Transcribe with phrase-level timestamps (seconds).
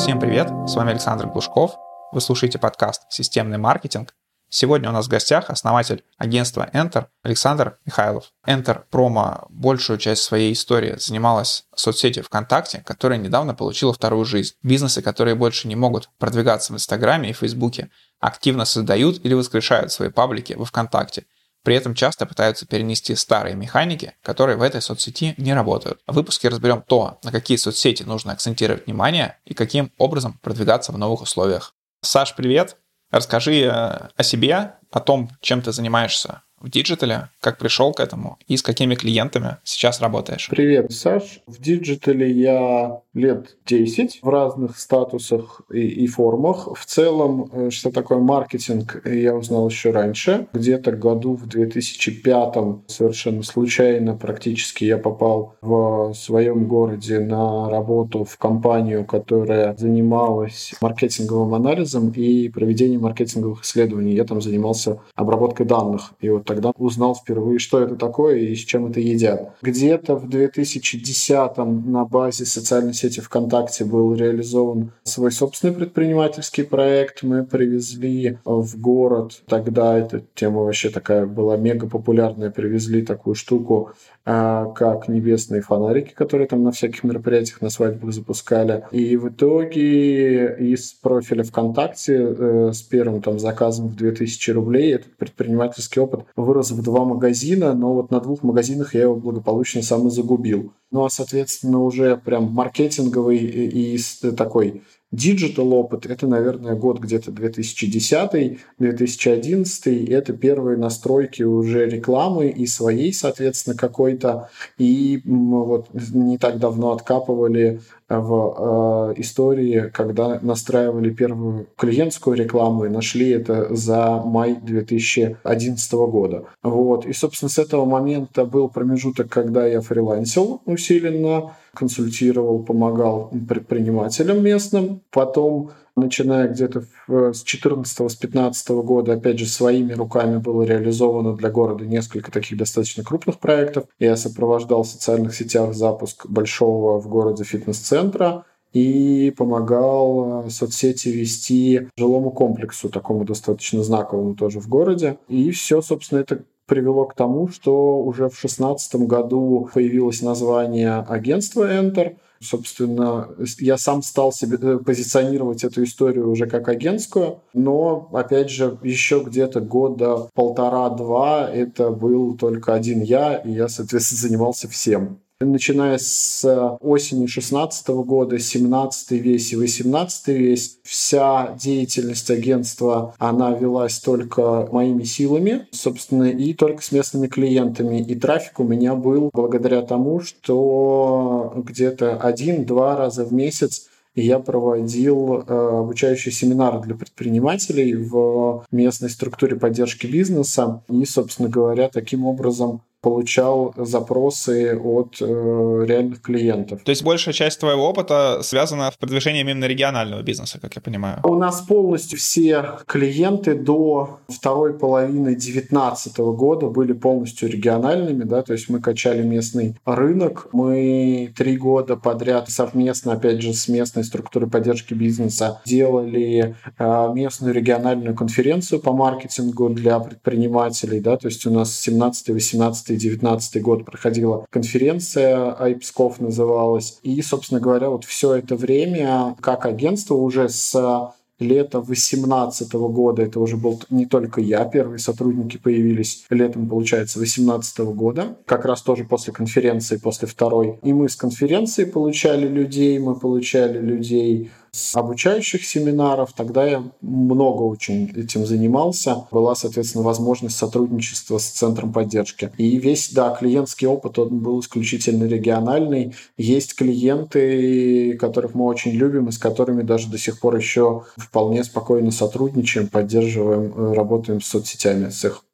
[0.00, 1.72] Всем привет, с вами Александр Глушков.
[2.10, 4.14] Вы слушаете подкаст «Системный маркетинг».
[4.48, 8.32] Сегодня у нас в гостях основатель агентства Enter Александр Михайлов.
[8.46, 14.54] Enter Промо большую часть своей истории занималась соцсетью ВКонтакте, которая недавно получила вторую жизнь.
[14.62, 17.90] Бизнесы, которые больше не могут продвигаться в Инстаграме и Фейсбуке,
[18.20, 21.26] активно создают или воскрешают свои паблики во ВКонтакте–
[21.62, 26.00] при этом часто пытаются перенести старые механики, которые в этой соцсети не работают.
[26.06, 30.98] В выпуске разберем то, на какие соцсети нужно акцентировать внимание и каким образом продвигаться в
[30.98, 31.74] новых условиях.
[32.02, 32.76] Саш, привет!
[33.10, 38.38] Расскажи э, о себе, о том, чем ты занимаешься в диджитале, как пришел к этому
[38.46, 40.48] и с какими клиентами сейчас работаешь?
[40.50, 41.40] Привет, Саш.
[41.46, 46.68] В диджитале я лет 10 в разных статусах и, и формах.
[46.76, 50.48] В целом, э, что такое маркетинг, я узнал еще раньше.
[50.52, 52.54] Где-то году в 2005
[52.88, 61.54] совершенно случайно практически я попал в своем городе на работу в компанию, которая занималась маркетинговым
[61.54, 64.14] анализом и проведением маркетинговых исследований.
[64.14, 66.12] Я там занимался обработкой данных.
[66.20, 69.54] И вот тогда узнал впервые, что это такое и с чем это едят.
[69.62, 77.22] Где-то в 2010 на базе социальной сети ВКонтакте был реализован свой собственный предпринимательский проект.
[77.22, 83.92] Мы привезли в город, тогда эта тема вообще такая была мега популярная, привезли такую штуку,
[84.26, 88.84] а, как небесные фонарики, которые там на всяких мероприятиях на свадьбах запускали.
[88.90, 95.16] И в итоге из профиля ВКонтакте э, с первым там заказом в 2000 рублей этот
[95.16, 100.08] предпринимательский опыт вырос в два магазина, но вот на двух магазинах я его благополучно сам
[100.08, 100.72] и загубил.
[100.90, 107.32] Ну а, соответственно, уже прям маркетинговый и, и такой Digital опыт– это, наверное, год где-то
[107.32, 110.08] 2010-2011.
[110.08, 114.50] Это первые настройки уже рекламы и своей, соответственно, какой-то.
[114.78, 117.80] И вот не так давно откапывали
[118.18, 126.44] в э, истории, когда настраивали первую клиентскую рекламу и нашли это за май 2011 года.
[126.62, 127.06] Вот.
[127.06, 135.02] И, собственно, с этого момента был промежуток, когда я фрилансил усиленно, консультировал, помогал предпринимателям местным.
[135.10, 141.50] Потом начиная где-то с 14 с 15 года, опять же, своими руками было реализовано для
[141.50, 143.84] города несколько таких достаточно крупных проектов.
[143.98, 151.88] Я сопровождал в социальных сетях запуск большого в городе фитнес-центра и помогал э, соцсети вести
[151.96, 155.18] жилому комплексу, такому достаточно знаковому тоже в городе.
[155.28, 161.68] И все, собственно, это привело к тому, что уже в 2016 году появилось название агентства
[161.68, 163.28] Enter– Собственно,
[163.58, 169.22] я сам стал себе э, позиционировать эту историю уже как агентскую, но, опять же, еще
[169.24, 176.44] где-то года полтора-два это был только один я, и я, соответственно, занимался всем начиная с
[176.44, 184.68] э, осени 16 года, 17 весь и 18 весь, вся деятельность агентства, она велась только
[184.70, 188.00] моими силами, собственно, и только с местными клиентами.
[188.02, 195.36] И трафик у меня был благодаря тому, что где-то один-два раза в месяц я проводил
[195.36, 200.82] э, обучающие семинары для предпринимателей в местной структуре поддержки бизнеса.
[200.88, 206.82] И, собственно говоря, таким образом получал запросы от э, реальных клиентов.
[206.84, 211.20] То есть большая часть твоего опыта связана с продвижением именно регионального бизнеса, как я понимаю?
[211.24, 218.52] У нас полностью все клиенты до второй половины 2019 года были полностью региональными, да, то
[218.52, 224.48] есть мы качали местный рынок, мы три года подряд совместно, опять же, с местной структурой
[224.48, 231.50] поддержки бизнеса делали э, местную региональную конференцию по маркетингу для предпринимателей, да, то есть у
[231.50, 236.98] нас 17-18 2019 год проходила конференция, Айпсков называлась.
[237.02, 243.40] И, собственно говоря, вот все это время как агентство уже с лета 2018 года, это
[243.40, 249.04] уже был не только я, первые сотрудники появились летом, получается, 2018 года, как раз тоже
[249.04, 250.78] после конференции, после второй.
[250.82, 254.50] И мы с конференции получали людей, мы получали людей
[254.94, 256.32] обучающих семинаров.
[256.32, 259.26] Тогда я много очень этим занимался.
[259.30, 262.52] Была, соответственно, возможность сотрудничества с центром поддержки.
[262.56, 266.14] И весь, да, клиентский опыт, он был исключительно региональный.
[266.36, 271.64] Есть клиенты, которых мы очень любим и с которыми даже до сих пор еще вполне
[271.64, 275.44] спокойно сотрудничаем, поддерживаем, э, работаем с соцсетями с их.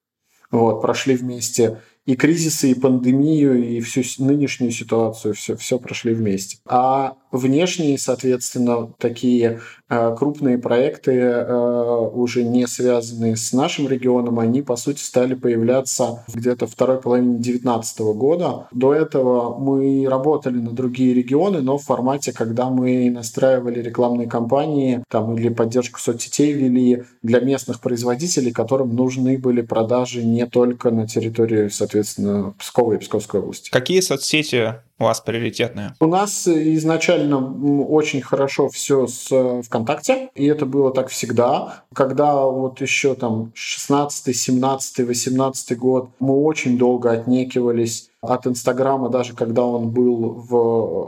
[0.50, 6.58] Вот, прошли вместе и кризисы, и пандемию, и всю нынешнюю ситуацию, все, все прошли вместе.
[6.64, 14.62] А внешние, соответственно, такие э, крупные проекты, э, уже не связанные с нашим регионом, они,
[14.62, 18.68] по сути, стали появляться где-то второй половине 2019 года.
[18.72, 25.02] До этого мы работали на другие регионы, но в формате, когда мы настраивали рекламные кампании
[25.08, 31.06] там, или поддержку соцсетей вели для местных производителей, которым нужны были продажи не только на
[31.06, 33.70] территории, соответственно, Пскова и Псковской области.
[33.70, 35.94] Какие соцсети у вас приоритетные?
[36.00, 37.38] У нас изначально
[37.86, 41.84] очень хорошо все с э, ВКонтакте, и это было так всегда.
[41.94, 49.34] Когда вот еще там 16, 17, 18 год мы очень долго отнекивались от Инстаграма, даже
[49.34, 50.56] когда он был в,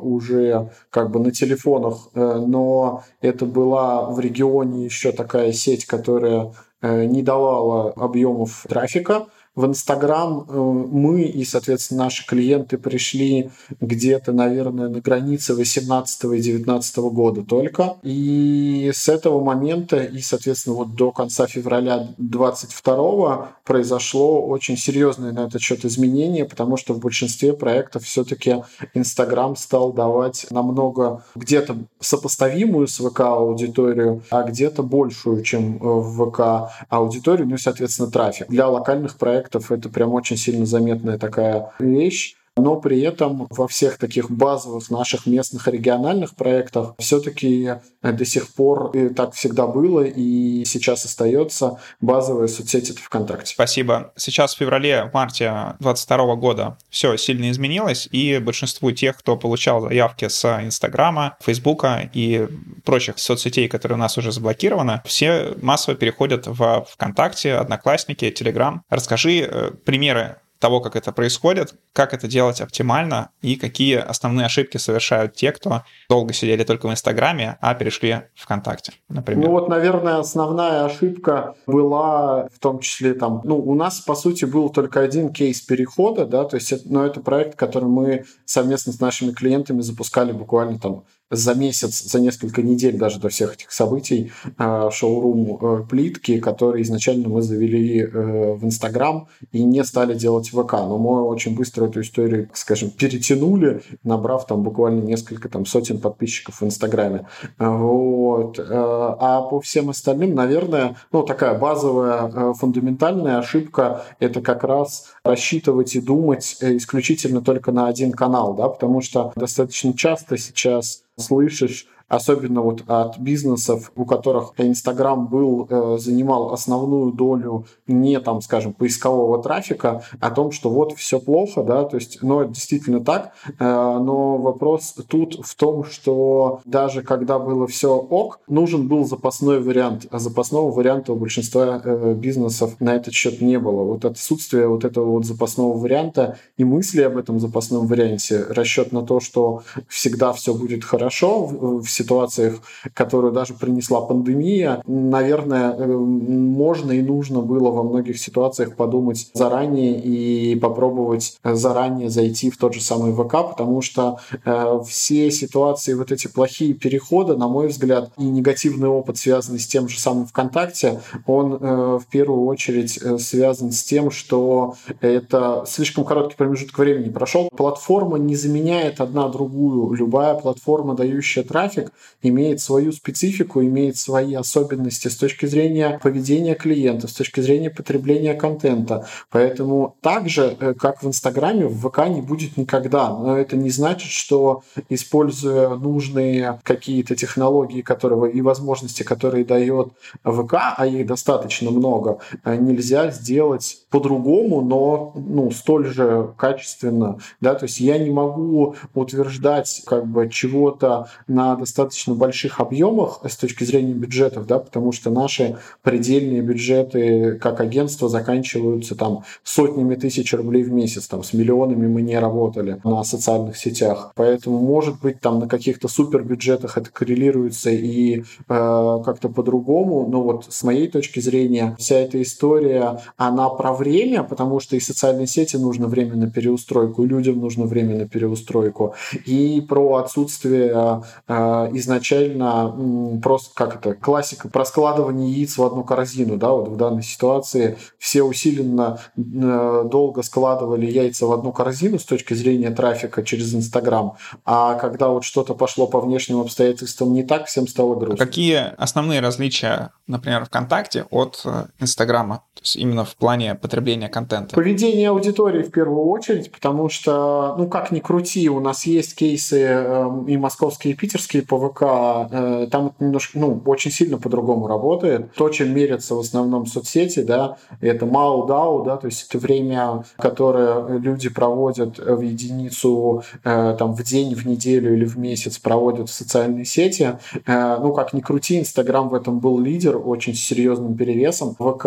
[0.07, 6.53] уже как бы на телефонах, э, но это была в регионе еще такая сеть, которая
[6.83, 9.27] э, не давала объемов трафика
[9.59, 13.51] в Инстаграм э, мы и, соответственно, наши клиенты пришли
[13.81, 17.97] где-то, наверное, на границе 18 и 19 года только.
[18.05, 25.41] И с этого момента и, соответственно, вот до конца февраля 22 произошло очень серьезное на
[25.41, 32.89] этот счет изменение, потому что в большинстве проектов все-таки Инстаграм стал давать намного где-то сопоставимую
[32.89, 38.49] с ВК аудиторию, а где-то большую, чем в ВК аудиторию, ну и, соответственно, трафик.
[38.49, 43.99] Для локальных проектов это прям очень сильно заметная такая вещь но при этом во всех
[43.99, 50.65] таких базовых наших местных региональных проектах все-таки до сих пор и так всегда было и
[50.65, 53.55] сейчас остается базовая соцсеть это ВКонтакте.
[53.55, 54.13] Спасибо.
[54.17, 60.45] Сейчас в феврале-марте 2022 года все сильно изменилось, и большинству тех, кто получал заявки с
[60.63, 62.47] Инстаграма, Фейсбука и
[62.85, 68.83] прочих соцсетей, которые у нас уже заблокированы, все массово переходят в ВКонтакте, Одноклассники, Телеграм.
[68.89, 74.77] Расскажи э, примеры того, как это происходит, как это делать оптимально и какие основные ошибки
[74.77, 79.47] совершают те, кто долго сидели только в Инстаграме, а перешли в ВКонтакте, например.
[79.47, 84.45] Ну вот, наверное, основная ошибка была в том числе там, ну, у нас, по сути,
[84.45, 88.93] был только один кейс перехода, да, то есть, но ну, это проект, который мы совместно
[88.93, 93.71] с нашими клиентами запускали буквально там за месяц, за несколько недель даже до всех этих
[93.71, 100.15] событий э, шоурум э, плитки, который изначально мы завели э, в Инстаграм и не стали
[100.15, 100.73] делать ВК.
[100.73, 106.61] Но мы очень быстро эту историю, скажем, перетянули, набрав там буквально несколько там сотен подписчиков
[106.61, 107.27] в Инстаграме.
[107.59, 108.59] Вот.
[108.59, 116.01] А по всем остальным, наверное, ну такая базовая фундаментальная ошибка– это как раз рассчитывать и
[116.01, 122.83] думать исключительно только на один канал, да, потому что достаточно часто сейчас слышишь особенно вот
[122.87, 130.03] от бизнесов, у которых Инстаграм был, э, занимал основную долю не там, скажем, поискового трафика,
[130.21, 134.39] о том, что вот все плохо, да, то есть, ну, это действительно так, э, но
[134.39, 140.19] вопрос тут в том, что даже когда было все ок, нужен был запасной вариант, а
[140.19, 143.83] запасного варианта у большинства э, бизнесов на этот счет не было.
[143.83, 149.03] Вот отсутствие вот этого вот запасного варианта и мысли об этом запасном варианте, расчет на
[149.03, 152.61] то, что всегда все будет хорошо, все ситуациях,
[152.95, 160.01] которую даже принесла пандемия, наверное, э, можно и нужно было во многих ситуациях подумать заранее
[160.01, 166.13] и попробовать заранее зайти в тот же самый ВК, потому что э, все ситуации, вот
[166.13, 171.01] эти плохие переходы, на мой взгляд, и негативный опыт, связанный с тем же самым ВКонтакте,
[171.27, 177.49] он э, в первую очередь связан с тем, что это слишком короткий промежуток времени прошел.
[177.57, 179.93] Платформа не заменяет одна другую.
[179.95, 181.88] Любая платформа, дающая трафик,
[182.23, 188.35] имеет свою специфику, имеет свои особенности с точки зрения поведения клиента, с точки зрения потребления
[188.35, 189.07] контента.
[189.31, 193.09] Поэтому так же, э, как в Инстаграме, в ВК не будет никогда.
[193.11, 199.89] Но это не значит, что используя нужные какие-то технологии которые, и возможности, которые дает
[200.25, 207.19] ВК, а их достаточно много, э, нельзя сделать по-другому, но ну, столь же качественно.
[207.41, 207.55] Да?
[207.55, 213.37] То есть я не могу утверждать как бы чего-то на достаточно достаточно больших объемах с
[213.37, 220.33] точки зрения бюджетов, да, потому что наши предельные бюджеты как агентство заканчиваются там сотнями тысяч
[220.33, 225.21] рублей в месяц, там с миллионами мы не работали на социальных сетях, поэтому может быть
[225.21, 230.89] там на каких-то супер бюджетах это коррелируется и э, как-то по-другому, но вот с моей
[230.89, 236.17] точки зрения вся эта история, она про время, потому что и социальные сети нужно время
[236.17, 238.95] на переустройку, и людям нужно время на переустройку,
[239.27, 246.37] и про отсутствие э, изначально просто как это классика про складывание яиц в одну корзину,
[246.37, 252.05] да, вот в данной ситуации все усиленно э, долго складывали яйца в одну корзину с
[252.05, 257.47] точки зрения трафика через Инстаграм, а когда вот что-то пошло по внешним обстоятельствам не так,
[257.47, 258.23] всем стало грустно.
[258.23, 262.43] А какие основные различия, например, ВКонтакте от э, Инстаграма?
[262.55, 264.55] То есть именно в плане потребления контента?
[264.55, 269.63] Поведение аудитории в первую очередь, потому что, ну как ни крути, у нас есть кейсы
[269.63, 271.83] э, и московские, и питерские по ВК,
[272.31, 275.33] э, там немножко, ну, очень сильно по-другому работает.
[275.35, 280.99] То, чем мерятся в основном соцсети, да, это MAU-DAO, да, то есть это время, которое
[280.99, 286.13] люди проводят в единицу, э, там, в день, в неделю или в месяц проводят в
[286.13, 287.19] социальные сети.
[287.47, 291.55] Э, ну, как ни крути, Инстаграм в этом был лидер, очень серьезным перевесом.
[291.59, 291.87] ВК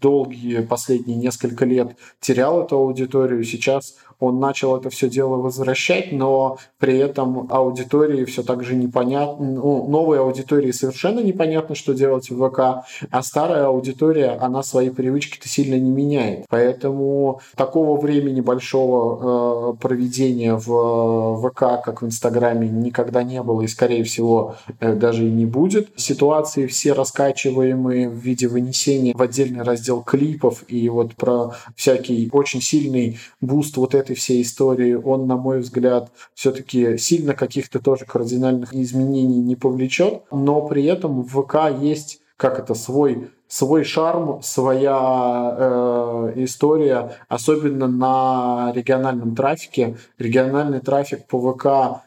[0.00, 6.58] долгие последние несколько лет терял эту аудиторию, сейчас он начал это все дело возвращать, но
[6.78, 12.48] при этом аудитории все так же непонятно, ну, новой аудитории совершенно непонятно, что делать в
[12.48, 16.46] ВК, а старая аудитория, она свои привычки-то сильно не меняет.
[16.48, 23.66] Поэтому такого времени большого э, проведения в ВК, как в Инстаграме, никогда не было и,
[23.66, 25.88] скорее всего, э, даже и не будет.
[25.96, 32.60] Ситуации все раскачиваемые в виде вынесения в отдельный раздел клипов и вот про всякий очень
[32.60, 38.04] сильный буст вот этой этой всей истории, он, на мой взгляд, все-таки сильно каких-то тоже
[38.04, 44.40] кардинальных изменений не повлечет, но при этом в ВК есть как это свой свой шарм,
[44.42, 49.96] своя э, история, особенно на региональном трафике.
[50.18, 52.02] Региональный трафик по ВК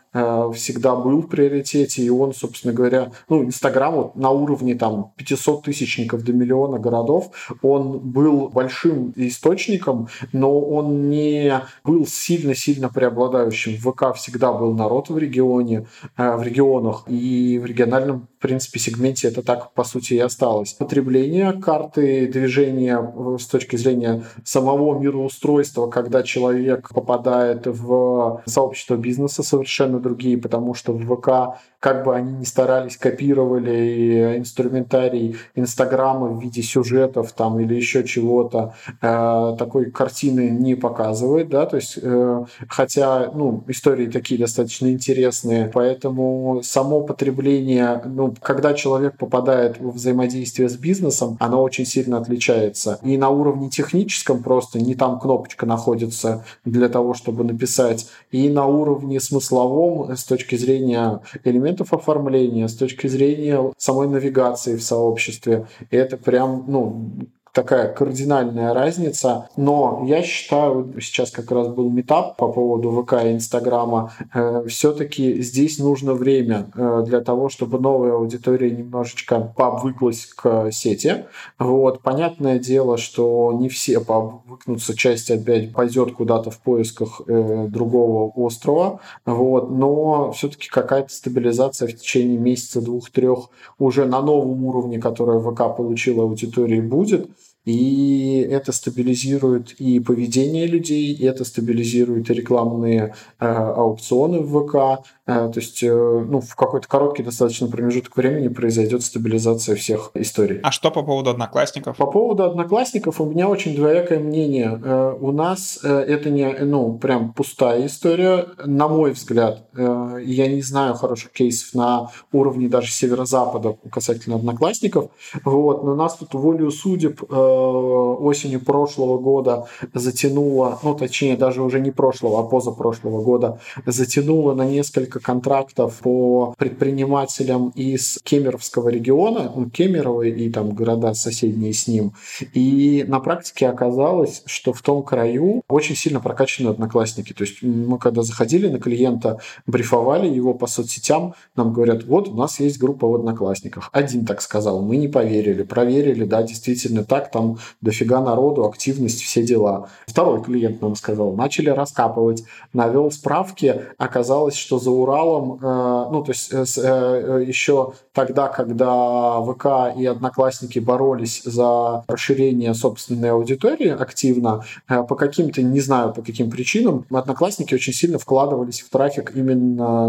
[0.53, 5.63] всегда был в приоритете, и он, собственно говоря, ну, Инстаграм вот на уровне там 500
[5.63, 7.31] тысячников до миллиона городов,
[7.61, 13.75] он был большим источником, но он не был сильно-сильно преобладающим.
[13.77, 18.79] В ВК всегда был народ в регионе, э, в регионах, и в региональном в принципе,
[18.79, 20.73] сегменте это так, по сути, и осталось.
[20.73, 29.41] Потребление карты движения э, с точки зрения самого мироустройства, когда человек попадает в сообщество бизнеса,
[29.41, 36.41] совершенно другие, потому что в ВК как бы они ни старались, копировали инструментарий Инстаграма в
[36.41, 38.73] виде сюжетов там или еще чего-то,
[39.03, 45.69] э, такой картины не показывает, да, то есть, э, хотя, ну, истории такие достаточно интересные,
[45.71, 52.97] поэтому само потребление, ну, когда человек попадает в взаимодействие с бизнесом, оно очень сильно отличается.
[53.03, 58.65] И на уровне техническом просто не там кнопочка находится для того, чтобы написать, и на
[58.65, 65.67] уровне смысловом с точки зрения элементов элементов оформления, с точки зрения самой навигации в сообществе.
[65.91, 67.11] И это прям, ну,
[67.55, 69.49] такая кардинальная разница.
[69.55, 75.41] Но я считаю, сейчас как раз был метап по поводу ВК и Инстаграма, э, все-таки
[75.41, 81.25] здесь нужно время э, для того, чтобы новая аудитория немножечко пообвыклась к сети.
[81.57, 82.01] Вот.
[82.01, 88.99] Понятное дело, что не все пообвыкнутся, часть опять пойдет куда-то в поисках э, другого острова,
[89.25, 89.71] вот.
[89.71, 96.23] но все-таки какая-то стабилизация в течение месяца, двух-трех уже на новом уровне, который ВК получила
[96.23, 97.29] аудитории, будет.
[97.65, 105.05] И это стабилизирует и поведение людей, и это стабилизирует и рекламные э, аукционы в ВК,
[105.25, 110.59] то есть, э, ну, в какой-то короткий достаточно промежуток времени произойдет стабилизация всех историй.
[110.61, 111.97] А что по поводу одноклассников?
[111.97, 114.79] По поводу одноклассников у меня очень двоякое мнение.
[114.83, 119.67] Э, у нас это не, ну, прям пустая история, на мой взгляд.
[119.75, 125.09] Я не знаю хороших кейсов на уровне даже северо-запада касательно одноклассников.
[125.43, 131.91] Вот, но нас тут волю судеб осенью прошлого года затянуло, ну, точнее, даже уже не
[131.91, 139.69] прошлого, а позапрошлого года, затянуло на несколько несколько контрактов по предпринимателям из Кемеровского региона, ну,
[139.69, 142.13] Кемерово и там города соседние с ним.
[142.53, 147.33] И на практике оказалось, что в том краю очень сильно прокачаны одноклассники.
[147.33, 152.33] То есть мы когда заходили на клиента, брифовали его по соцсетям, нам говорят, вот у
[152.33, 153.89] нас есть группа в одноклассниках.
[153.91, 159.43] Один так сказал, мы не поверили, проверили, да, действительно так, там дофига народу, активность, все
[159.43, 159.89] дела.
[160.07, 162.43] Второй клиент нам сказал, начали раскапывать,
[162.73, 169.41] навел справки, оказалось, что за Уралом, э, ну, то есть э, э, еще тогда, когда
[169.41, 176.49] ВК и Одноклассники боролись за расширение собственной аудитории активно, по каким-то, не знаю по каким
[176.49, 180.07] причинам, Одноклассники очень сильно вкладывались в трафик именно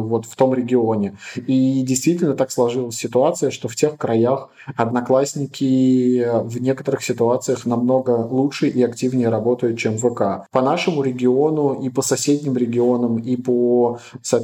[0.00, 1.16] вот в том регионе.
[1.36, 8.68] И действительно так сложилась ситуация, что в тех краях Одноклассники в некоторых ситуациях намного лучше
[8.68, 10.46] и активнее работают, чем ВК.
[10.52, 14.37] По нашему региону и по соседним регионам, и по, соответственно,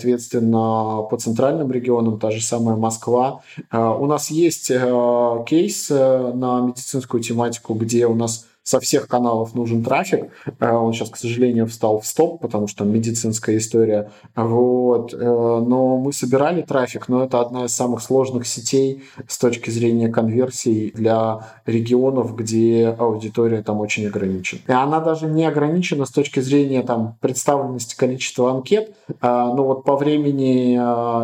[1.11, 7.23] по центральным регионам, та же самая Москва, э, у нас есть э, кейс на медицинскую
[7.23, 10.31] тематику, где у нас со всех каналов нужен трафик.
[10.59, 14.11] Э, он сейчас, к сожалению, встал в стоп, потому что медицинская история.
[14.35, 15.13] Вот.
[15.13, 20.09] Э, но мы собирали трафик, но это одна из самых сложных сетей с точки зрения
[20.09, 24.61] конверсий для регионов, где аудитория там очень ограничена.
[24.67, 29.85] И она даже не ограничена с точки зрения там, представленности количества анкет, э, но вот
[29.85, 30.75] по времени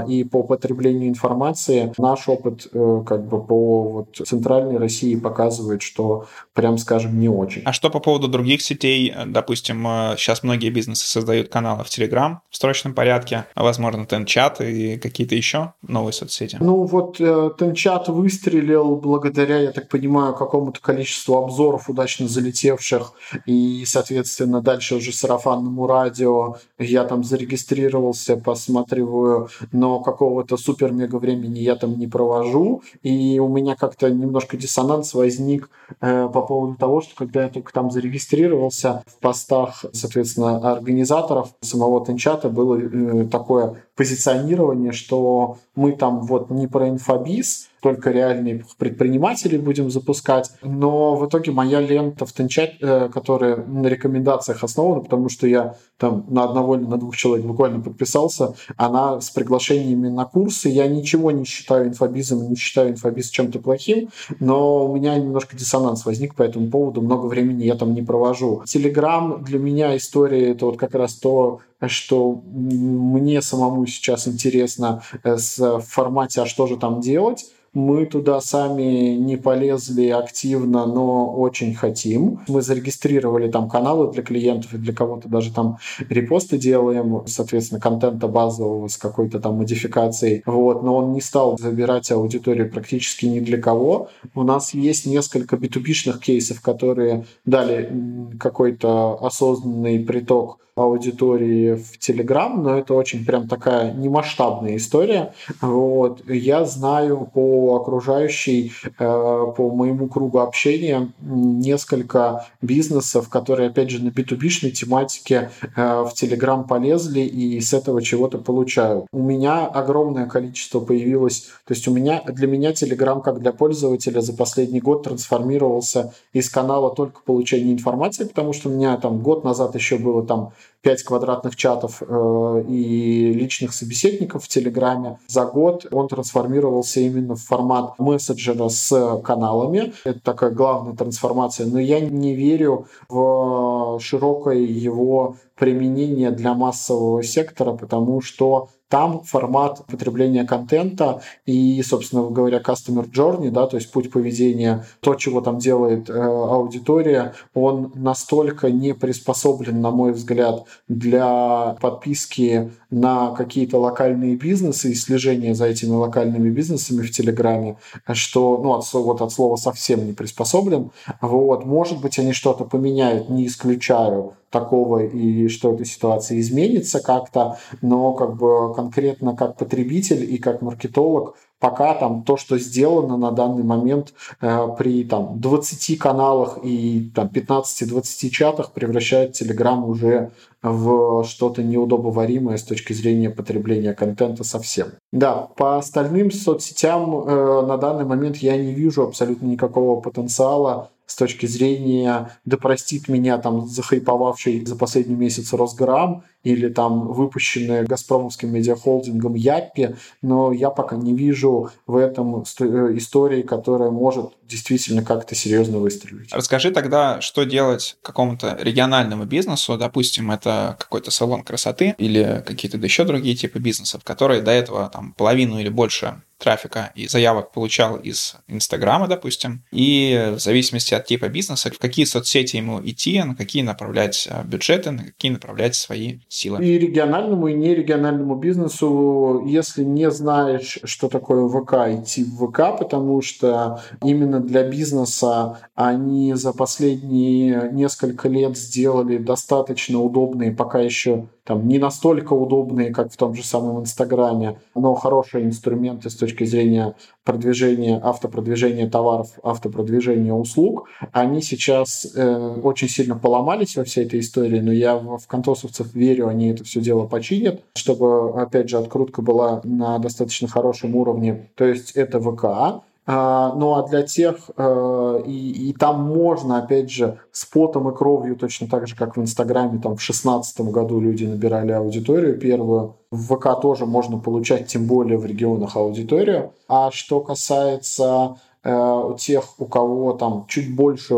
[0.06, 6.26] и по потреблению информации наш опыт как бы по вот, центральной России показывает, что
[6.60, 7.62] прям, скажем, не очень.
[7.64, 9.14] А что по поводу других сетей?
[9.26, 9.82] Допустим,
[10.18, 15.34] сейчас многие бизнесы создают каналы в Telegram в срочном порядке, а возможно, Тенчат и какие-то
[15.34, 16.58] еще новые соцсети.
[16.60, 23.14] Ну вот Тенчат выстрелил благодаря, я так понимаю, какому-то количеству обзоров удачно залетевших,
[23.46, 31.76] и, соответственно, дальше уже сарафанному радио я там зарегистрировался, посматриваю, но какого-то супер-мега времени я
[31.76, 35.70] там не провожу, и у меня как-то немножко диссонанс возник
[36.02, 42.04] э, по поводу того, что когда я только там зарегистрировался, в постах, соответственно, организаторов самого
[42.04, 49.58] Тенчата было э, такое позиционирование, что мы там вот не про инфобиз, только реальные предприниматели
[49.58, 50.50] будем запускать.
[50.62, 55.74] Но в итоге моя лента в Тенчате, э, которая на рекомендациях основана, потому что я
[55.98, 60.70] там на одного или на двух человек буквально подписался, она с приглашениями на курсы.
[60.70, 66.06] Я ничего не считаю инфобизом, не считаю инфобиз чем-то плохим, но у меня немножко диссонанс
[66.06, 67.02] возник по этому поводу.
[67.02, 68.62] Много времени я там не провожу.
[68.64, 75.36] Телеграм для меня история это вот как раз то, что мне самому сейчас интересно э,
[75.36, 81.74] в формате «а что же там делать?», мы туда сами не полезли активно, но очень
[81.74, 82.40] хотим.
[82.48, 88.26] Мы зарегистрировали там каналы для клиентов и для кого-то даже там репосты делаем, соответственно, контента
[88.26, 90.42] базового с какой-то там модификацией.
[90.46, 94.08] Вот, но он не стал забирать аудиторию практически ни для кого.
[94.34, 97.92] У нас есть несколько B2B-шных кейсов, которые дали
[98.40, 105.34] какой-то осознанный приток аудитории в Телеграм, но это очень прям такая немасштабная история.
[105.60, 106.22] Вот.
[106.28, 114.08] Я знаю по окружающей, э, по моему кругу общения несколько бизнесов, которые, опять же, на
[114.08, 119.06] B2B-шной тематике э, в Телеграм полезли и с этого чего-то получают.
[119.12, 124.20] У меня огромное количество появилось, то есть у меня, для меня Телеграм как для пользователя
[124.20, 129.44] за последний год трансформировался из канала только получения информации, потому что у меня там год
[129.44, 130.52] назад еще было там
[130.82, 135.18] 5 квадратных чатов э, и личных собеседников в Телеграме.
[135.28, 139.92] За год он трансформировался именно в формат мессенджера с каналами.
[140.04, 141.66] Это такая главная трансформация.
[141.66, 149.86] Но я не верю в широкое его применение для массового сектора, потому что там формат
[149.86, 155.58] потребления контента и, собственно говоря, customer journey, да, то есть путь поведения, то, чего там
[155.58, 164.36] делает э, аудитория, он настолько не приспособлен, на мой взгляд, для подписки на какие-то локальные
[164.36, 167.76] бизнесы и слежения за этими локальными бизнесами в Телеграме,
[168.12, 170.90] что, ну, от, вот от слова совсем не приспособлен.
[171.20, 177.58] Вот, может быть, они что-то поменяют, не исключаю такого и что эта ситуация изменится как-то,
[177.80, 183.30] но как бы конкретно как потребитель и как маркетолог пока там то, что сделано на
[183.30, 191.24] данный момент э, при там 20 каналах и там 15-20 чатах превращает Telegram уже в
[191.24, 194.88] что-то неудобоваримое с точки зрения потребления контента совсем.
[195.12, 201.16] Да, по остальным соцсетям э, на данный момент я не вижу абсолютно никакого потенциала с
[201.16, 208.52] точки зрения, да простит меня там захайповавший за последний месяц Росграм или там выпущенные Газпромовским
[208.52, 215.34] медиахолдингом Яппи, но я пока не вижу в этом э, истории, которая может действительно как-то
[215.34, 216.32] серьезно выстрелить.
[216.32, 223.04] Расскажи тогда, что делать какому-то региональному бизнесу, допустим, это какой-то салон красоты или какие-то еще
[223.04, 228.36] другие типы бизнесов, которые до этого там половину или больше трафика и заявок получал из
[228.48, 233.62] Инстаграма, допустим, и в зависимости от типа бизнеса, в какие соцсети ему идти, на какие
[233.62, 236.64] направлять э, бюджеты, на какие направлять свои силы.
[236.64, 243.20] И региональному, и нерегиональному бизнесу, если не знаешь, что такое ВК, идти в ВК, потому
[243.20, 251.66] что именно для бизнеса они за последние несколько лет сделали достаточно удобные, пока еще там
[251.66, 256.94] не настолько удобные, как в том же самом Инстаграме, но хорошие инструменты с точки зрения
[257.24, 264.60] продвижения, автопродвижения товаров, автопродвижения услуг, они сейчас э, очень сильно поломались во всей этой истории,
[264.60, 269.60] но я в, контосовцев верю, они это все дело починят, чтобы, опять же, открутка была
[269.64, 271.50] на достаточно хорошем уровне.
[271.56, 277.18] То есть это ВК, ну а для тех, э, и, и там можно, опять же,
[277.32, 281.24] с потом и кровью, точно так же, как в Инстаграме, там в шестнадцатом году люди
[281.24, 282.96] набирали аудиторию первую.
[283.10, 286.52] В ВК тоже можно получать, тем более в регионах, аудиторию.
[286.68, 291.14] А что касается э, тех, у кого там чуть больше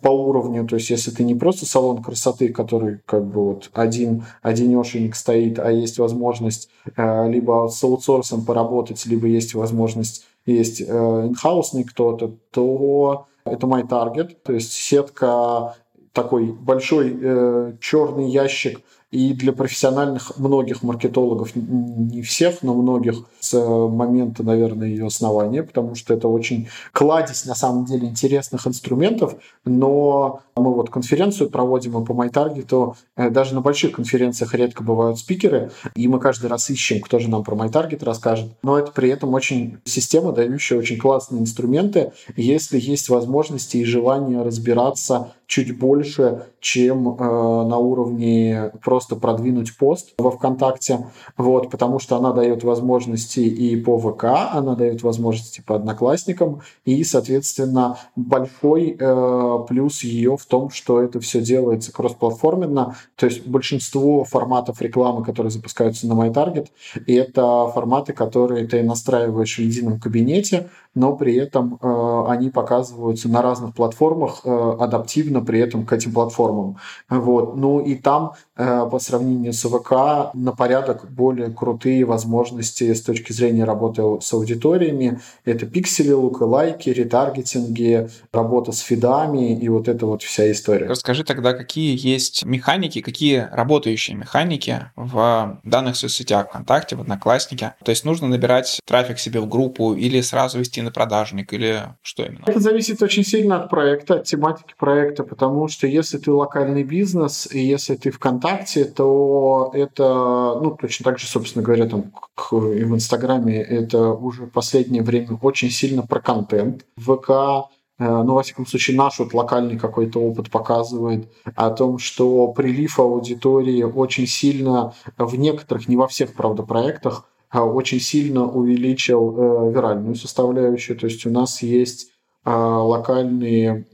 [0.00, 4.24] по уровню, то есть если ты не просто салон красоты, который как бы вот один,
[4.40, 10.84] одинешенек стоит, а есть возможность э, либо с аутсорсом поработать, либо есть возможность есть э,
[10.84, 15.76] инхаусный кто-то, то это таргет, то есть сетка
[16.12, 18.80] такой большой э, черный ящик
[19.12, 25.94] и для профессиональных многих маркетологов, не всех, но многих с момента, наверное, ее основания, потому
[25.94, 32.04] что это очень кладезь, на самом деле, интересных инструментов, но мы вот конференцию проводим, и
[32.04, 37.00] по MyTarget, э, даже на больших конференциях редко бывают спикеры, и мы каждый раз ищем,
[37.00, 41.42] кто же нам про MyTarget расскажет, но это при этом очень система, дающая очень классные
[41.42, 49.76] инструменты, если есть возможности и желание разбираться чуть больше, чем э, на уровне просто продвинуть
[49.76, 51.06] пост во ВКонтакте,
[51.36, 57.04] вот, потому что она дает возможности и по ВК, она дает возможности по Одноклассникам, и,
[57.04, 64.24] соответственно, большой э, плюс ее в том, что это все делается кроссплатформенно, то есть большинство
[64.24, 66.68] форматов рекламы, которые запускаются на MyTarget,
[67.06, 73.42] это форматы, которые ты настраиваешь в едином кабинете, но при этом э, они показываются на
[73.42, 76.76] разных платформах э, адаптивно при этом к этим платформам.
[77.08, 77.56] Вот.
[77.56, 83.64] Ну и там по сравнению с ВК на порядок более крутые возможности с точки зрения
[83.64, 85.20] работы с аудиториями.
[85.44, 90.86] Это пиксели, лайки, ретаргетинги, работа с фидами и вот это вот вся история.
[90.86, 97.74] Расскажи тогда, какие есть механики, какие работающие механики в данных соцсетях, ВКонтакте, в Однокласснике.
[97.84, 102.24] То есть нужно набирать трафик себе в группу или сразу вести на продажник или что
[102.24, 102.44] именно?
[102.46, 107.46] Это зависит очень сильно от проекта, от тематики проекта, потому что если ты локальный бизнес
[107.52, 108.45] и если ты ВКонтакте,
[108.84, 112.12] то это, ну, точно так же, собственно говоря, там
[112.52, 116.84] и в Инстаграме это уже в последнее время очень сильно про контент.
[116.96, 122.48] ВК э, ну, во всяком случае, наш вот локальный какой-то опыт показывает о том, что
[122.48, 129.34] прилив аудитории очень сильно в некоторых, не во всех, правда, проектах, а, очень сильно увеличил
[129.36, 130.98] э, виральную составляющую.
[130.98, 132.10] То есть у нас есть
[132.44, 133.86] а, локальные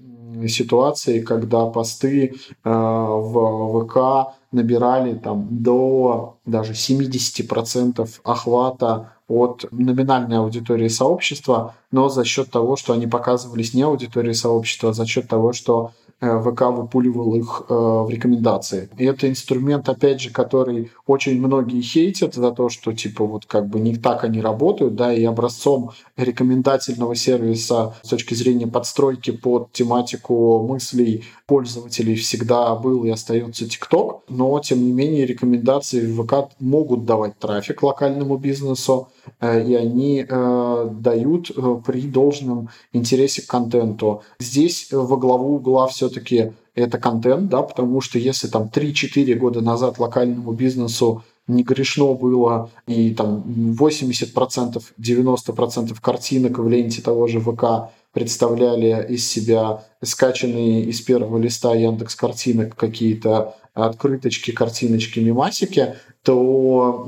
[0.49, 10.89] ситуации, когда посты а, в ВК набирали там до даже 70% охвата от номинальной аудитории
[10.89, 15.53] сообщества, но за счет того, что они показывались не аудитории сообщества, а за счет того,
[15.53, 18.89] что Э, ВК выпуливал их э, в рекомендации.
[18.97, 23.69] И это инструмент, опять же, который очень многие хейтят за то, что типа вот как
[23.69, 29.73] бы не так они работают, да, и образцом рекомендательного сервиса с точки зрения подстройки под
[29.73, 36.51] тематику мыслей пользователей всегда был и остается TikTok, но тем не менее рекомендации в ВК
[36.61, 43.47] могут давать трафик локальному бизнесу, э, и они э, дают э, при должном интересе к
[43.47, 44.23] контенту.
[44.39, 49.99] Здесь во главу угла все-таки это контент, да, потому что если там 3-4 года назад
[49.99, 53.43] локальному бизнесу не грешно было, и там
[53.79, 61.75] 80%, 90% картинок в ленте того же ВК представляли из себя скачанные из первого листа
[61.75, 67.07] Яндекс картинок какие-то открыточки, картиночки, мемасики, то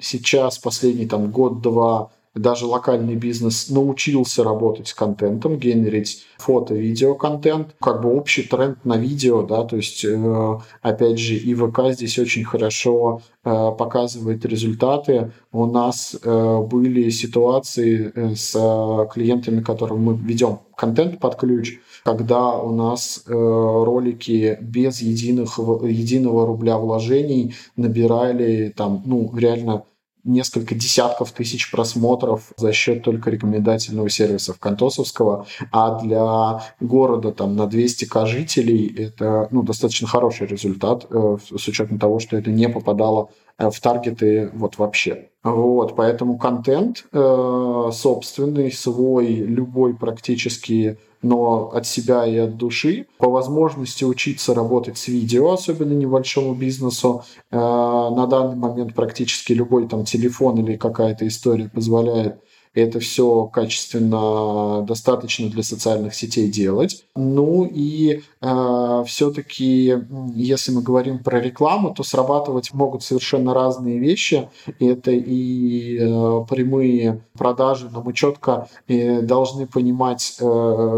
[0.00, 8.02] сейчас последний там год-два даже локальный бизнес научился работать с контентом, генерить фото-видео контент, как
[8.02, 13.22] бы общий тренд на видео, да, то есть, э, опять же, ИВК здесь очень хорошо
[13.42, 15.32] э, показывает результаты.
[15.50, 18.52] У нас э, были ситуации с
[19.12, 26.78] клиентами, которым мы ведем контент под ключ, когда у нас ролики без единых, единого рубля
[26.78, 29.82] вложений набирали там, ну, реально
[30.22, 37.62] несколько десятков тысяч просмотров за счет только рекомендательного сервиса Контосовского, а для города там на
[37.62, 43.30] 200к жителей это ну, достаточно хороший результат э, с учетом того, что это не попадало
[43.30, 45.30] э, в таргеты вот вообще.
[45.42, 53.06] Вот, поэтому контент э, собственный, свой, любой практически но от себя и от души.
[53.18, 57.24] По возможности учиться работать с видео, особенно небольшому бизнесу.
[57.50, 62.40] Э, на данный момент практически любой там телефон или какая-то история позволяет
[62.76, 67.04] это все качественно достаточно для социальных сетей делать.
[67.16, 69.94] Ну и э, все-таки,
[70.34, 74.50] если мы говорим про рекламу, то срабатывать могут совершенно разные вещи.
[74.78, 80.44] Это и э, прямые продажи, но мы четко э, должны понимать э,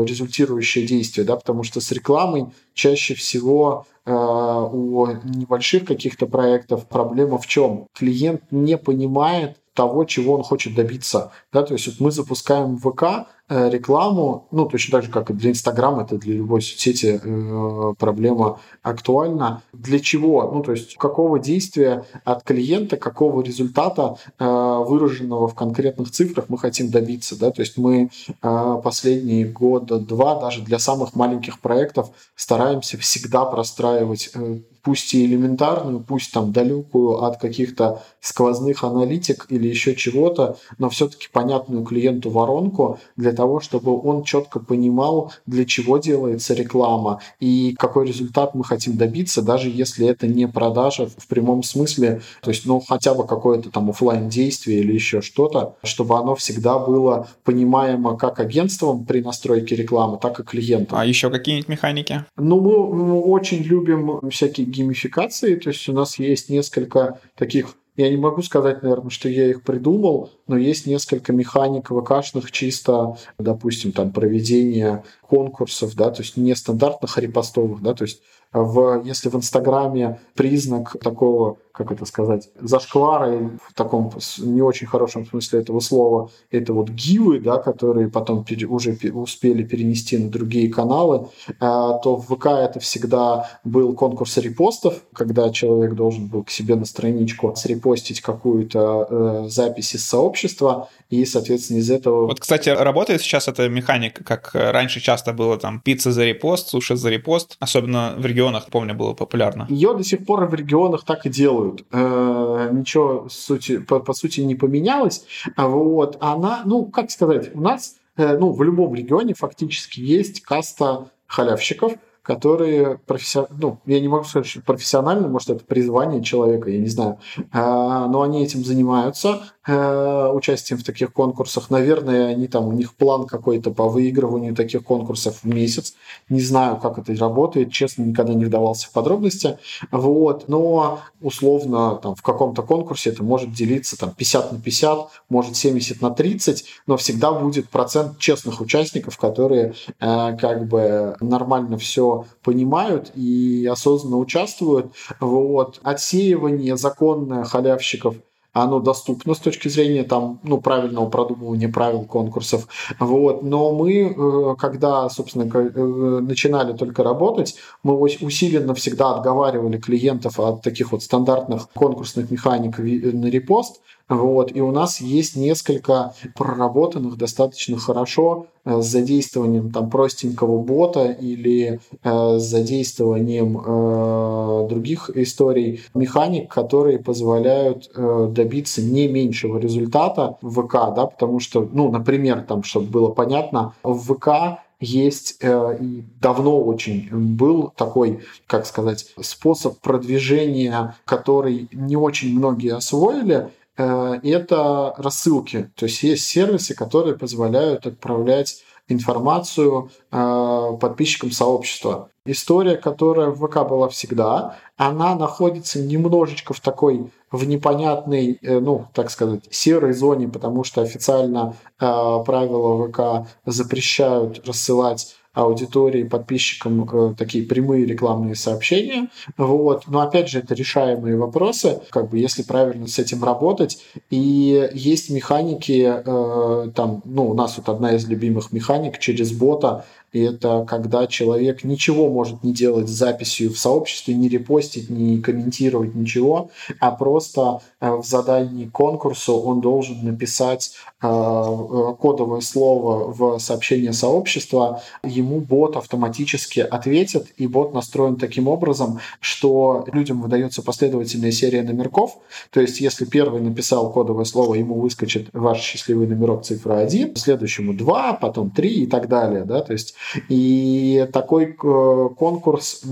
[0.07, 7.39] результирующее действие, да, потому что с рекламой чаще всего э, у небольших каких-то проектов проблема
[7.39, 7.87] в чем?
[7.97, 11.31] Клиент не понимает, того, чего он хочет добиться.
[11.53, 15.31] Да, то есть вот мы запускаем в ВК э, рекламу, ну, точно так же, как
[15.31, 19.63] и для Инстаграма, это для любой соцсети э, проблема актуальна.
[19.73, 20.51] Для чего?
[20.53, 24.45] Ну, то есть какого действия от клиента, какого результата, э,
[24.89, 27.39] выраженного в конкретных цифрах, мы хотим добиться.
[27.39, 27.53] Да?
[27.53, 28.11] То есть мы
[28.43, 35.27] э, последние года два даже для самых маленьких проектов стараемся всегда простраивать э, пусть и
[35.27, 42.31] элементарную, пусть там далекую от каких-то сквозных аналитик или еще чего-то, но все-таки понятную клиенту
[42.31, 48.65] воронку для того, чтобы он четко понимал, для чего делается реклама и какой результат мы
[48.65, 53.27] хотим добиться, даже если это не продажа в прямом смысле, то есть, ну, хотя бы
[53.27, 59.21] какое-то там офлайн действие или еще что-то, чтобы оно всегда было понимаемо как агентством при
[59.21, 60.99] настройке рекламы, так и клиентом.
[60.99, 62.25] А еще какие-нибудь механики?
[62.39, 68.09] Ну, мы, мы очень любим всякие геймификации, то есть у нас есть несколько таких я
[68.09, 73.91] не могу сказать, наверное, что я их придумал, но есть несколько механик ВКшных чисто, допустим,
[73.91, 79.35] там проведение конкурсов, да, то есть не стандартных репостовых, да, то есть в, если в
[79.35, 86.31] Инстаграме признак такого, как это сказать, зашквара в таком не очень хорошем смысле этого слова,
[86.51, 92.17] это вот гивы, да, которые потом пере, уже успели перенести на другие каналы, э, то
[92.17, 97.55] в ВК это всегда был конкурс репостов, когда человек должен был к себе на страничку
[97.55, 102.27] срепостить какую-то э, запись из сообщества, и, соответственно, из этого...
[102.27, 106.97] Вот, кстати, работает сейчас эта механика, как раньше часто было там пицца за репост, суши
[106.97, 109.67] за репост, особенно в регионах, помню, было популярно.
[109.69, 111.85] Ее до сих пор в регионах так и делают.
[111.91, 115.25] Э, ничего сути, по, по сути не поменялось.
[115.57, 120.41] А вот она, ну, как сказать, у нас, э, ну, в любом регионе фактически есть
[120.43, 121.93] каста халявщиков,
[122.29, 126.89] которые профессионально, ну, я не могу сказать, что профессионально, может, это призвание человека, я не
[126.89, 127.19] знаю,
[127.53, 131.69] а, но они этим занимаются, Э, участием в таких конкурсах.
[131.69, 135.93] Наверное, они там, у них план какой-то по выигрыванию таких конкурсов в месяц.
[136.31, 139.59] Не знаю, как это работает, честно, никогда не вдавался в подробности.
[139.91, 140.49] Вот.
[140.49, 146.01] Но условно там, в каком-то конкурсе это может делиться там, 50 на 50, может 70
[146.01, 153.13] на 30, но всегда будет процент честных участников, которые э, как бы нормально все понимают
[153.15, 154.93] и осознанно участвуют.
[155.21, 155.81] Вот.
[155.83, 158.17] Отсеивание законное халявщиков–
[158.63, 162.67] оно доступно с точки зрения там, ну, правильного продумывания правил конкурсов.
[162.99, 163.43] Вот.
[163.43, 170.63] Но мы, э, когда, собственно, э, начинали только работать, мы усиленно всегда отговаривали клиентов от
[170.63, 174.55] таких вот стандартных конкурсных механик на репост, вот.
[174.55, 181.81] И у нас есть несколько проработанных достаточно хорошо э, с задействованием там простенького бота или
[182.03, 190.63] э, с задействованием э, других историй механик, которые позволяют э, добиться не меньшего результата в
[190.63, 196.05] ВК, да, потому что, ну, например, там, чтобы было понятно, в ВК есть э, и
[196.21, 203.51] давно очень был такой, как сказать, способ продвижения, который не очень многие освоили,
[203.83, 205.71] это рассылки.
[205.77, 212.09] То есть есть сервисы, которые позволяют отправлять информацию э, подписчикам сообщества.
[212.25, 218.87] История, которая в ВК была всегда, она находится немножечко в такой в непонятной, э, ну,
[218.95, 227.45] так сказать, серой зоне, потому что официально правила ВК запрещают рассылать аудитории, подписчикам э, такие
[227.45, 229.09] прямые рекламные сообщения.
[229.37, 229.85] Вот.
[229.87, 233.85] Но опять же, это решаемые вопросы, как бы если правильно с этим работать.
[234.11, 239.85] И есть механики, э, там, ну, у нас вот одна из любимых механик через бота
[240.13, 245.21] и это когда человек ничего может не делать с записью в сообществе, не репостить, не
[245.21, 253.13] комментировать ничего, а просто э, в задании конкурсу он должен написать э, э, кодовое слово
[253.13, 260.63] в сообщение сообщества, ему бот автоматически ответит, и бот настроен таким образом, что людям выдается
[260.63, 262.19] последовательная серия номерков,
[262.51, 267.75] то есть если первый написал кодовое слово, ему выскочит ваш счастливый номерок цифра 1, следующему
[267.75, 269.95] 2, потом 3 и так далее, да, то есть
[270.29, 272.83] И такой э, конкурс,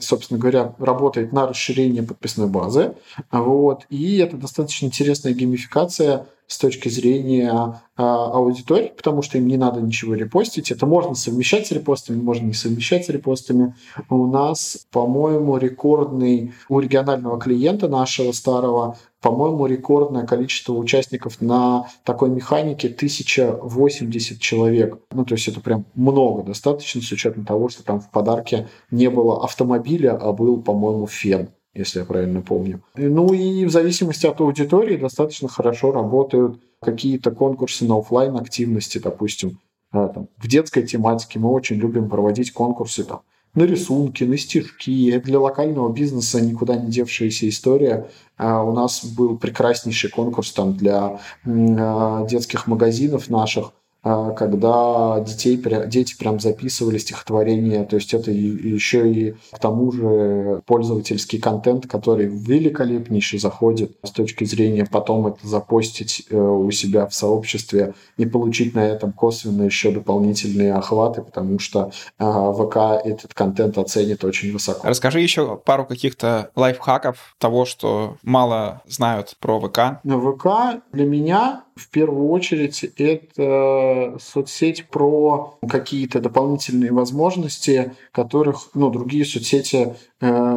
[0.00, 2.94] собственно говоря, работает на расширение подписной базы.
[3.30, 3.86] Вот.
[3.90, 9.80] И это достаточно интересная геймификация с точки зрения а, аудитории, потому что им не надо
[9.80, 10.70] ничего репостить.
[10.70, 13.74] Это можно совмещать с репостами, можно не совмещать с репостами.
[14.10, 22.28] У нас, по-моему, рекордный у регионального клиента нашего старого по-моему, рекордное количество участников на такой
[22.28, 24.98] механике 1080 человек.
[25.12, 29.08] Ну, то есть это прям много достаточно, с учетом того, что там в подарке не
[29.08, 32.82] было автомобиля, а был, по-моему, фен если я правильно помню.
[32.96, 39.58] Ну и в зависимости от аудитории достаточно хорошо работают какие-то конкурсы на офлайн активности, допустим,
[39.90, 43.22] а, там, в детской тематике мы очень любим проводить конкурсы там,
[43.54, 45.18] на рисунки, на стишки.
[45.18, 48.08] Для локального бизнеса никуда не девшаяся история.
[48.36, 53.72] А у нас был прекраснейший конкурс там для а, детских магазинов наших–
[54.04, 61.38] когда детей, дети прям записывали стихотворение, то есть это еще и к тому же пользовательский
[61.38, 67.94] контент, который великолепнейший заходит с точки зрения потом это запостить э, у себя в сообществе
[68.16, 74.24] и получить на этом косвенно еще дополнительные охваты, потому что а, ВК этот контент оценит
[74.24, 74.86] очень высоко.
[74.86, 80.00] Расскажи еще пару каких-то лайфхаков того, что мало знают про ВК.
[80.04, 89.24] ВК для меня в первую очередь это соцсеть про какие-то дополнительные возможности, которых ну, другие
[89.24, 89.94] соцсети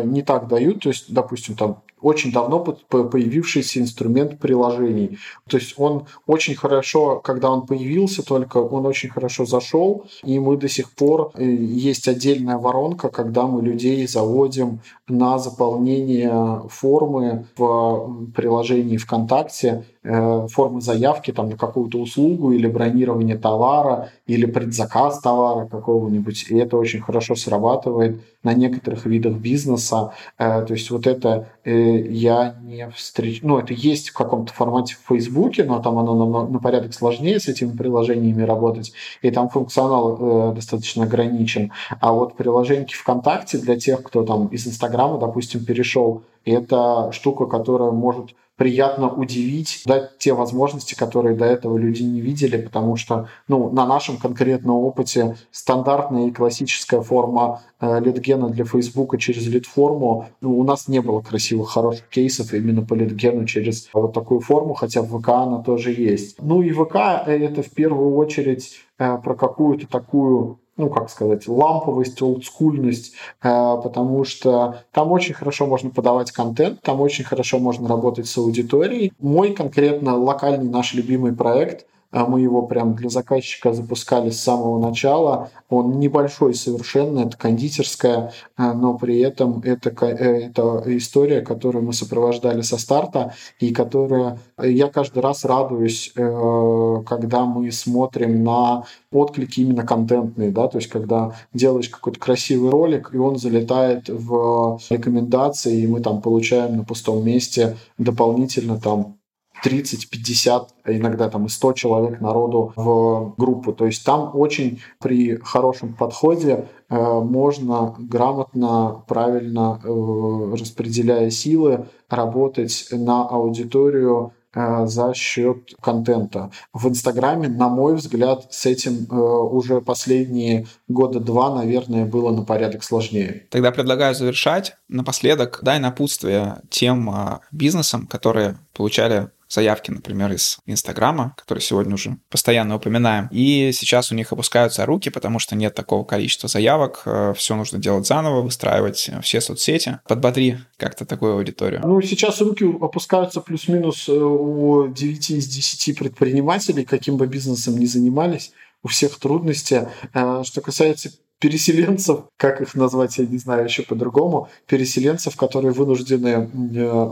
[0.05, 0.81] не так дают.
[0.83, 5.17] То есть, допустим, там очень давно появившийся инструмент приложений.
[5.49, 10.57] То есть он очень хорошо, когда он появился только, он очень хорошо зашел, и мы
[10.57, 18.27] до сих пор, э, есть отдельная воронка, когда мы людей заводим на заполнение формы в
[18.35, 25.65] приложении ВКонтакте, э, формы заявки там, на какую-то услугу или бронирование товара, или предзаказ товара
[25.65, 26.45] какого-нибудь.
[26.49, 30.13] И это очень хорошо срабатывает на некоторых видах бизнеса.
[30.37, 33.47] Э, то есть вот это я не встречаю...
[33.47, 37.39] Ну, это есть в каком-то формате в Фейсбуке, но там оно на, на порядок сложнее
[37.39, 41.71] с этими приложениями работать, и там функционал э, достаточно ограничен.
[41.99, 47.91] А вот приложеньки ВКонтакте для тех, кто там из Инстаграма, допустим, перешел, это штука, которая
[47.91, 53.71] может приятно удивить, дать те возможности, которые до этого люди не видели, потому что ну,
[53.71, 60.59] на нашем конкретном опыте стандартная и классическая форма э, литгена для Фейсбука через литформу, ну,
[60.59, 65.03] у нас не было красивых, хороших кейсов именно по литгену через вот такую форму, хотя
[65.03, 66.37] в ВК она тоже есть.
[66.41, 66.95] Ну и ВК
[67.27, 73.13] это в первую очередь э, про какую-то такую ну, как сказать, ламповость, олдскульность,
[73.43, 78.37] э, потому что там очень хорошо можно подавать контент, там очень хорошо можно работать с
[78.37, 79.11] аудиторией.
[79.19, 85.49] Мой конкретно локальный наш любимый проект– мы его прям для заказчика запускали с самого начала.
[85.69, 91.93] Он небольшой совершенно, это кондитерская, а, но при этом это, э, это история, которую мы
[91.93, 99.61] сопровождали со старта, и которая я каждый раз радуюсь, э, когда мы смотрим на отклики
[99.61, 105.81] именно контентные, да, то есть когда делаешь какой-то красивый ролик, и он залетает в рекомендации,
[105.81, 109.16] и мы там получаем на пустом месте дополнительно там
[109.63, 113.73] 30, 50, а иногда там и 100 человек народу в группу.
[113.73, 122.87] То есть там очень при хорошем подходе э, можно грамотно, правильно э, распределяя силы, работать
[122.91, 126.51] на аудиторию э, за счет контента.
[126.73, 132.83] В Инстаграме, на мой взгляд, с этим уже последние года два, наверное, было на порядок
[132.83, 133.47] сложнее.
[133.49, 134.75] Тогда предлагаю завершать.
[134.87, 137.11] Напоследок дай напутствие тем
[137.51, 143.27] бизнесам, которые получали заявки, например, из Инстаграма, который сегодня уже постоянно упоминаем.
[143.31, 147.03] И сейчас у них опускаются руки, потому что нет такого количества заявок.
[147.05, 149.99] Э, все нужно делать заново, выстраивать все соцсети.
[150.07, 151.81] Подбодри как-то такую аудиторию.
[151.83, 157.85] Ну, сейчас руки опускаются плюс-минус э, у 9 из 10 предпринимателей, каким бы бизнесом ни
[157.85, 158.51] занимались.
[158.83, 159.87] У всех трудности.
[160.13, 166.49] Э, что касается переселенцев, как их назвать, я не знаю еще по-другому, переселенцев, которые вынуждены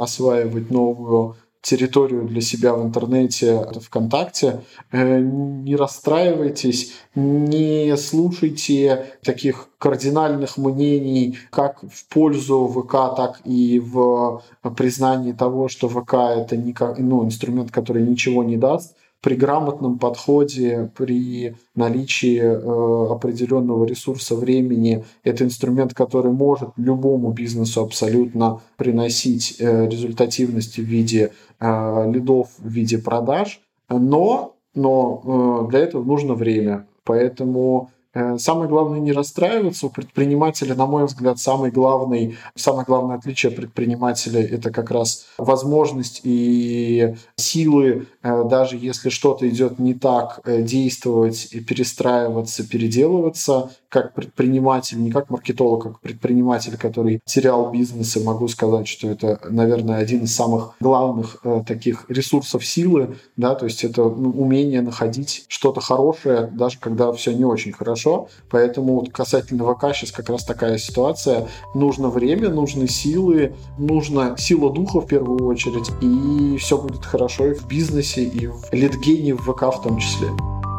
[0.01, 4.61] осваивать новую территорию для себя в интернете, ВКонтакте.
[4.91, 14.43] Э, не расстраивайтесь, не слушайте таких кардинальных мнений как в пользу ВК, так и в
[14.77, 20.91] признании того, что ВК это не, ну, инструмент, который ничего не даст при грамотном подходе,
[20.95, 29.89] при наличии э, определенного ресурса времени, это инструмент, который может любому бизнесу абсолютно приносить э,
[29.89, 36.85] результативность в виде лидов, в виде продаж, но, но э, для этого нужно время.
[37.03, 37.94] Поэтому Э,
[38.37, 39.87] самое главное не расстраиваться.
[39.87, 46.21] У предпринимателя, на мой взгляд, самый главный, самое главное отличие предпринимателя– это как раз возможность
[46.23, 54.13] и силы, э, даже если что-то идет не так, э, действовать и перестраиваться, переделываться как
[54.13, 59.39] предприниматель, не как маркетолог, а как предприниматель, который терял бизнес, и могу сказать, что это,
[59.49, 64.81] наверное, один из самых главных э, таких ресурсов силы, да, то есть это ну, умение
[64.81, 68.04] находить что-то хорошее, даже когда все не очень хорошо.
[68.49, 71.47] Поэтому вот касательно ВК сейчас как раз такая ситуация.
[71.73, 77.53] Нужно время, нужны силы, нужна сила духа в первую очередь, и все будет хорошо и
[77.53, 80.29] в бизнесе, и в литгене в ВК в том числе.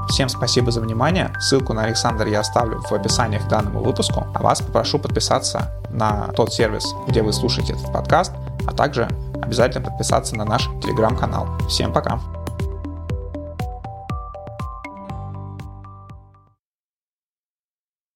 [0.09, 1.33] Всем спасибо за внимание.
[1.41, 4.25] Ссылку на Александр я оставлю в описании к данному выпуску.
[4.35, 8.33] А вас попрошу подписаться на тот сервис, где вы слушаете этот подкаст,
[8.67, 9.09] а также
[9.43, 11.49] обязательно подписаться на наш телеграм-канал.
[11.69, 12.21] Всем пока!